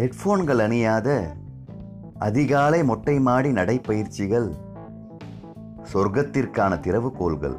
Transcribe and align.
ஹெட்ஃபோன்கள் 0.00 0.60
அணியாத 0.64 1.08
அதிகாலை 2.18 2.84
மொட்டை 2.84 3.20
மாடி 3.20 3.50
நடைப்பயிற்சிகள் 3.50 4.46
சொர்க்கத்திற்கான 5.92 6.72
திறவுகோல்கள் 6.84 7.56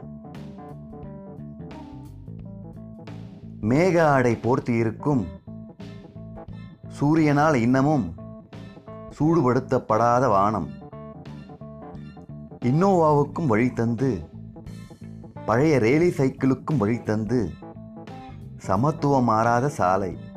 மேக 3.62 3.96
ஆடை 4.06 4.34
போர்த்தியிருக்கும் 4.44 5.24
சூரியனால் 7.00 7.54
இன்னமும் 7.54 8.08
சூடுபடுத்தப்படாத 9.20 10.28
வானம். 10.28 10.70
இன்னோவாவுக்கும் 12.66 13.48
வழி 13.48 13.74
தந்து 13.74 14.12
பழைய 15.46 15.80
ரேலி 15.80 16.12
சைக்கிளுக்கும் 16.18 16.78
வழி 16.78 17.00
தந்து 17.02 17.50
சமத்துவம் 18.58 19.24
மாறாத 19.24 19.70
சாலை. 19.70 20.30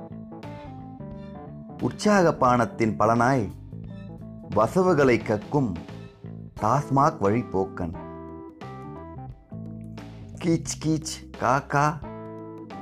உற்சாக 1.85 2.31
பானத்தின் 2.41 2.97
பலனாய் 2.99 3.51
வசவுகளை 4.51 5.17
கக்கும் 5.19 5.73
டாஸ்மாக் 6.61 7.19
வழிப்போக்கன். 7.21 7.95
கீச் 10.45 10.79
கீச் 10.85 11.13
காக்கா 11.41 11.97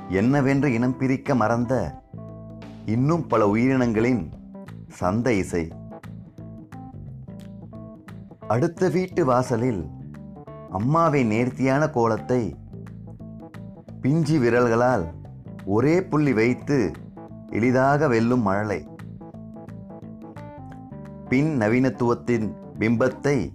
என்னவென்று 0.09 0.73
இனம் 0.73 0.97
பிரிக்க 0.97 1.35
மறந்த 1.35 2.01
இன்னும் 2.85 3.27
பல 3.27 3.53
உயிரினங்களின் 3.55 4.31
சந்த 4.87 5.33
இசை. 5.33 5.71
அடுத்த 8.47 8.89
வீட்டு 8.89 9.25
வாசலில் 9.25 9.87
அம்மாவின் 10.69 11.27
நேர்த்தியான 11.27 11.89
கோலத்தை 11.89 12.55
பிஞ்சி 14.01 14.39
விரல்களால் 14.39 15.11
ஒரே 15.65 16.03
புள்ளி 16.03 16.33
வைத்து 16.33 16.91
எளிதாக 17.49 18.07
வெல்லும் 18.07 18.41
மழலை. 18.41 18.91
பின் 21.33 21.57
நவீனத்துவத்தின் 21.57 22.53
பிம்பத்தை 22.79 23.51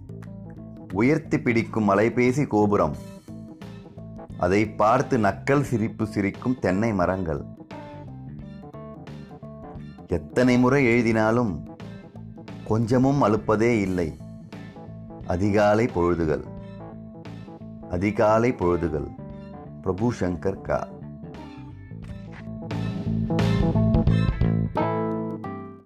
உயர்த்தி 0.93 1.41
பிடிக்கும் 1.41 1.91
அலைபேசி 1.91 2.47
கோபுரம். 2.47 2.97
அதை 4.39 4.71
பார்த்து 4.71 5.19
நக்கல் 5.19 5.61
சிரிப்பு 5.61 6.07
சிரிக்கும் 6.07 6.59
தென்னை 6.59 6.95
மரங்கள். 6.95 7.45
எத்தனை 10.07 10.59
முறை 10.59 10.85
எழுதினாலும் 10.85 11.69
கொஞ்சமும் 12.65 13.23
அழுப்பதே 13.23 13.81
இல்லை. 13.81 14.17
அதிகாலை 15.27 15.87
பொழுதுகள். 15.87 16.45
அதிகாலை 17.91 18.53
பொழுதுகள். 18.53 19.09
பிரபு 19.83 20.13
சங்கர் 20.21 20.61
கா. 20.61 20.89